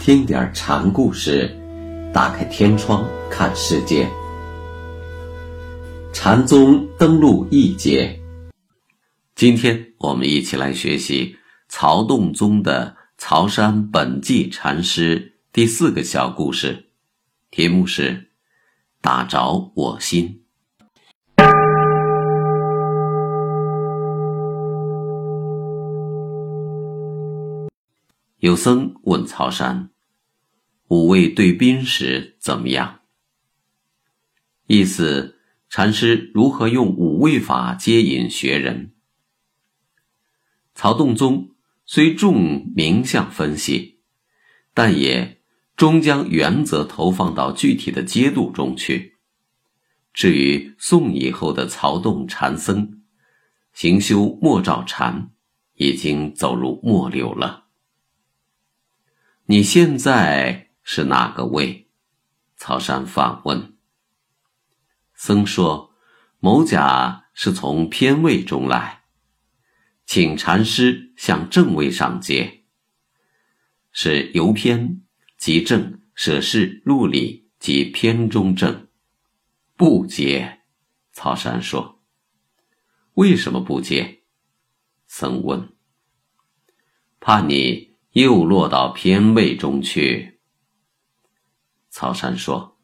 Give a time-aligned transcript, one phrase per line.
[0.00, 1.54] 听点禅故事，
[2.12, 4.08] 打开天窗看世界。
[6.12, 8.18] 禅宗登陆一节，
[9.34, 11.36] 今天我们一起来学习
[11.68, 16.90] 曹洞宗的曹山本纪禅师第四个小故事，
[17.50, 18.30] 题目是
[19.00, 20.43] “打着我心”。
[28.44, 29.88] 有僧问曹山
[30.88, 33.00] ：“五味对宾时怎么样？”
[34.68, 35.38] 意思，
[35.70, 38.92] 禅师如何用五味法接引学人？
[40.74, 41.52] 曹洞宗
[41.86, 44.00] 虽重名相分析，
[44.74, 45.40] 但也
[45.74, 49.14] 终将原则投放到具体的阶度中去。
[50.12, 53.00] 至于宋以后的曹洞禅僧，
[53.72, 55.30] 行修莫照禅，
[55.76, 57.63] 已经走入末流了。
[59.46, 61.90] 你现在是哪个位？
[62.56, 63.76] 曹山反问。
[65.12, 65.94] 僧说
[66.40, 69.04] ：“某甲是从偏位中来，
[70.06, 72.64] 请禅师向正位上接。
[73.92, 75.02] 是由偏
[75.36, 78.88] 即正，舍事入理即偏中正，
[79.76, 80.62] 不接。”
[81.12, 82.02] 曹山说
[83.14, 84.22] ：“为什么不接？”
[85.06, 85.70] 僧问
[87.20, 90.38] ：“怕你。”又落到偏位中去。
[91.90, 92.76] 曹山说：“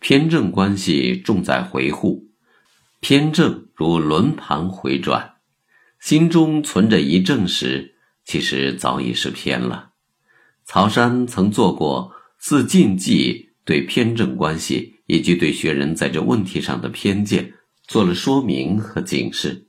[0.00, 2.30] 偏正关系重在回护，
[3.00, 5.34] 偏正如轮盘回转，
[6.00, 9.90] 心中存着一正时，其实早已是偏了。”
[10.64, 17.52] 曹山曾做过自禁忌对偏正关系以及对学人在这问题上的偏见
[17.86, 19.66] 做了说明和警示。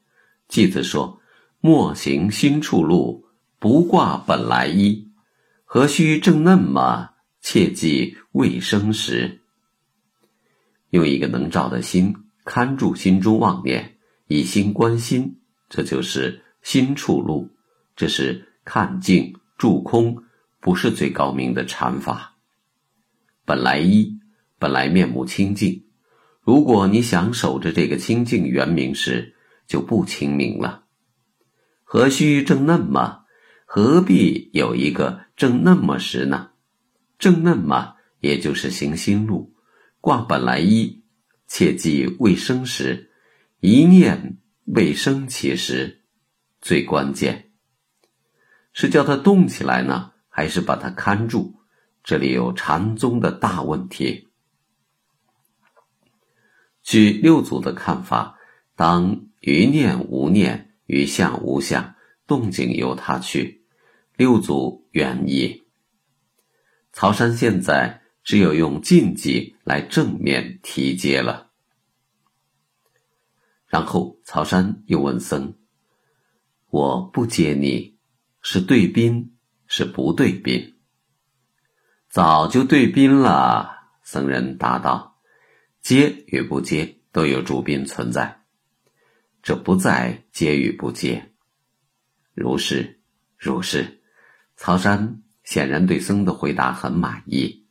[0.47, 1.19] 记子说
[1.59, 3.23] ：“莫行心处路。”
[3.65, 5.09] 不挂本来衣，
[5.63, 7.09] 何须正嫩嘛？
[7.41, 9.41] 切记未生时。
[10.91, 17.49] 用一个能照的心看住心中妄念，以心观心，这就是心处路。
[17.95, 20.15] 这是看静住空，
[20.59, 22.35] 不是最高明的禅法。
[23.45, 24.19] 本来一，
[24.59, 25.83] 本来面目清净。
[26.41, 29.33] 如果你想守着这个清净圆明时，
[29.65, 30.83] 就不清明了。
[31.83, 33.24] 何须正嫩嘛？
[33.65, 36.51] 何必有一个正那么时呢？
[37.17, 39.53] 正那么，也就是行心路，
[39.99, 41.03] 挂本来一，
[41.47, 43.11] 切记未生时，
[43.59, 46.03] 一念未生其时，
[46.61, 47.51] 最关键
[48.71, 51.55] 是叫它动起来呢，还是把它看住？
[52.03, 54.27] 这里有禅宗的大问题。
[56.83, 58.37] 据六祖的看法，
[58.75, 61.94] 当余念无念，余相无相，
[62.27, 63.65] 动静由他去。
[64.15, 65.63] 六祖原意，
[66.93, 71.51] 曹山现在只有用禁忌来正面提接了。
[73.67, 75.57] 然后曹山又问僧
[76.71, 77.97] ：“我不接你，
[78.41, 79.35] 是对宾
[79.67, 80.75] 是不对宾？”
[82.09, 83.73] 早就对宾了。
[84.01, 85.19] 僧人答道
[85.81, 88.45] ：“接与不接都有主宾存在，
[89.43, 91.33] 这不在接与不接。
[92.35, 92.99] 如是，
[93.37, 94.01] 如是。”
[94.57, 97.65] 曹山显然对僧的回答很满意。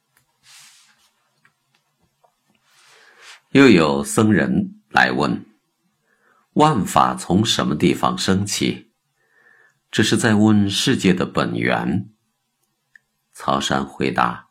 [3.53, 5.47] 又有僧人来问
[6.55, 8.93] ：“万法从什么地方升起？”
[9.91, 12.11] 这是在问世界的本源。
[13.33, 14.49] 曹山回答：“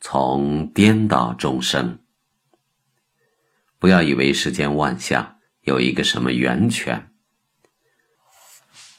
[0.00, 1.98] 从颠倒众生。
[3.78, 7.10] 不要以为世间万象有一个什么源泉。”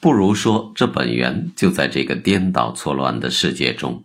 [0.01, 4.03] 不如说，这本源就在这个颠倒错乱的世界中，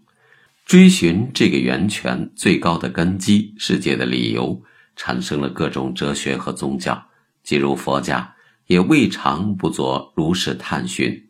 [0.65, 4.63] 追寻这个源泉最高的根基世界的理由，
[4.97, 7.07] 产生了各种哲学和宗教。
[7.43, 8.35] 即如佛家，
[8.67, 11.29] 也未尝不做如是探寻。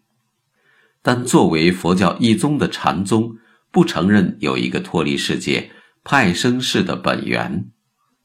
[1.02, 3.36] 但作为佛教一宗的禅宗，
[3.72, 5.70] 不承认有一个脱离世界
[6.04, 7.66] 派生式的本源，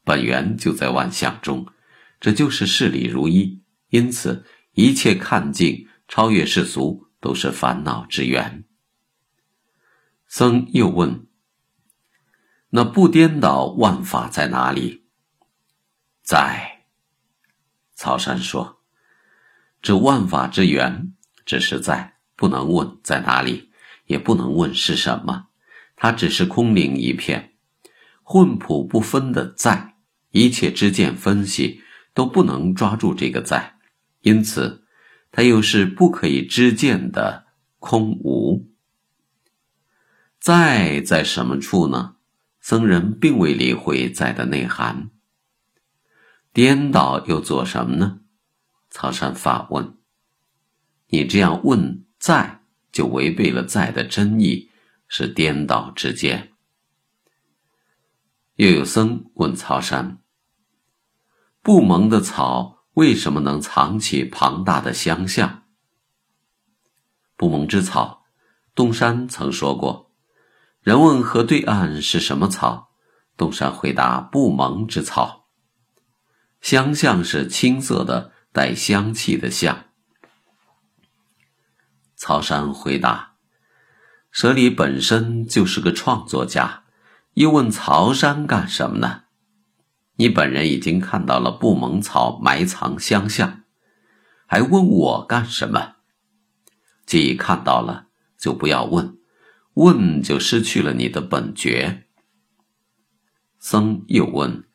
[0.04, 1.66] 本源就在万象中，
[2.20, 3.62] 这就是事理如一。
[3.90, 4.44] 因此，
[4.74, 5.88] 一切看境。
[6.08, 8.64] 超越世俗都是烦恼之源。
[10.28, 11.28] 僧又问
[12.70, 15.06] ：“那不颠倒万法在哪里？”
[16.22, 16.86] 在。
[17.94, 18.82] 曹山说
[19.82, 21.14] ：“这万法之源
[21.46, 23.72] 只是在，不能问在哪里，
[24.06, 25.48] 也不能问是什么，
[25.96, 27.54] 它只是空灵一片，
[28.22, 29.96] 混朴不分的在。
[30.32, 31.82] 一切知见分析
[32.14, 33.78] 都不能抓住这个在，
[34.22, 34.84] 因此。”
[35.36, 37.48] 它又是不可以知见的
[37.80, 38.72] 空无，
[40.40, 42.16] 在在什么处呢？
[42.62, 45.10] 僧人并未理会在的内涵。
[46.54, 48.22] 颠倒又做什么呢？
[48.90, 49.98] 曹山发问。
[51.08, 52.62] 你这样问在，
[52.94, 54.72] 就违背了在的真意，
[55.10, 56.54] 是颠倒之见。
[58.56, 60.20] 又有僧问曹山：
[61.62, 65.64] 不蒙的草为什么能藏起庞大的香象？
[67.36, 68.24] 不蒙之草，
[68.74, 70.14] 东山曾说过。
[70.80, 72.92] 人问河对岸是什么草？
[73.36, 75.48] 东山回答：不蒙之草。
[76.62, 79.88] 香象是青色的，带香气的象。
[82.16, 83.36] 曹山回答
[84.32, 86.86] ：“舍利本身就是个创作家，
[87.34, 89.25] 又问曹山干什么呢？
[90.18, 93.64] 你本人已经看到了不蒙草埋藏香象，
[94.46, 95.96] 还问我干什么？
[97.06, 98.08] 既看到了，
[98.38, 99.18] 就不要问，
[99.74, 102.08] 问就失去了你的本觉。”
[103.60, 104.68] 僧又问：“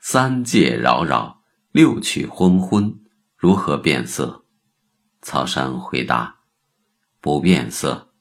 [0.00, 3.00] 三界扰扰，六趣昏昏，
[3.36, 4.44] 如何变色？”
[5.22, 6.36] 曹山回答。
[7.20, 8.12] 不变色，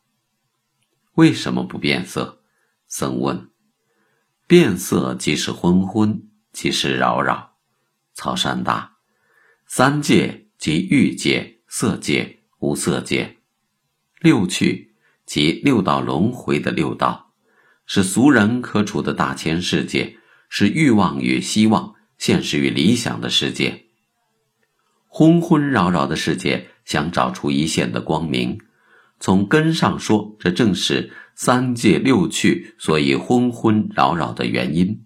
[1.14, 2.42] 为什么不变色？
[2.88, 3.52] 僧问。
[4.48, 6.27] 变色即是昏昏，
[6.58, 7.54] 即是扰扰。
[8.16, 8.98] 曹山答：
[9.68, 13.36] 三界即欲界、色界、无色界；
[14.20, 17.32] 六趣即六道轮回的六道，
[17.86, 20.18] 是俗人可处的大千世界，
[20.50, 23.84] 是欲望与希望、现实与理想的世界。
[25.08, 28.60] 昏昏扰扰的世界，想找出一线的光明。
[29.20, 35.04] 从根上说，这正是三界六趣所以昏昏扰扰的原因。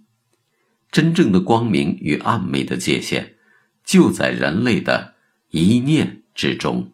[0.92, 3.36] 真正的光明与暗昧的界限，
[3.84, 5.16] 就在人类的
[5.50, 6.92] 一念之中。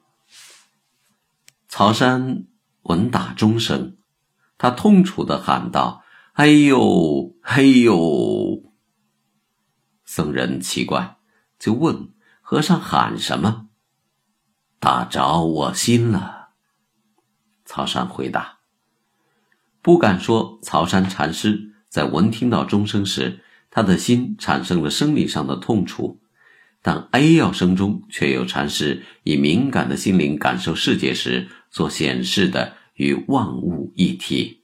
[1.68, 2.46] 曹山
[2.84, 3.98] 闻打钟声，
[4.58, 6.04] 他痛楚的喊道
[6.34, 8.72] ：“哎呦，哎呦！”
[10.06, 11.18] 僧人奇怪，
[11.60, 13.68] 就问和尚喊什么？
[14.80, 16.50] 打着我心了。
[17.66, 18.60] 曹山回答
[19.82, 23.44] ：“不敢说。”曹山禅师在闻听到钟声时，
[23.78, 26.20] 他的心产生了生理上的痛楚，
[26.82, 34.62] 但哀要声中却有禅师以敏感的心灵感受世界时所显示的与万物一体。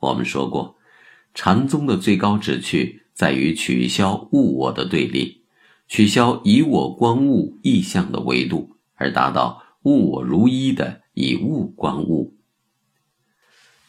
[0.00, 0.78] 我们说过，
[1.34, 5.42] 禅宗的最高旨趣在于取消物我的对立，
[5.86, 11.02] 取消以我观物意象的维度，而达到物我如一的。
[11.14, 12.38] 以物观物。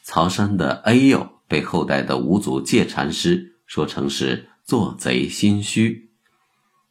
[0.01, 6.11] 曹山的“哎呦”被后代的五祖戒禅师说成是做贼心虚，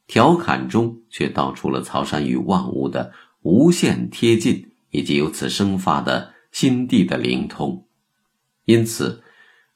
[0.08, 3.12] 调侃中却道出了曹山与万物的
[3.42, 7.86] 无限贴近，以及由此生发的心地的灵通。
[8.64, 9.22] 因此，“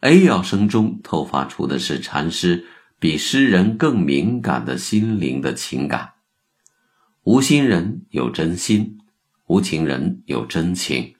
[0.02, 2.66] 哎呦”声中透发出的是禅师
[2.98, 6.14] 比诗人更敏感的心灵的情感。
[7.22, 8.98] 无心人有真心。
[9.46, 11.14] 无情人有真情，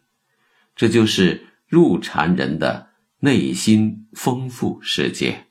[0.75, 2.89] 这就是入禅人的
[3.21, 5.46] 内心丰富世界。